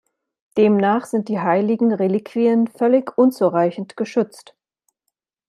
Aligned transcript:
Demnach 0.57 1.05
sind 1.05 1.29
die 1.29 1.41
heiligen 1.41 1.93
Reliquien 1.93 2.65
völlig 2.65 3.15
unzureichend 3.19 3.95
geschützt. 3.95 4.55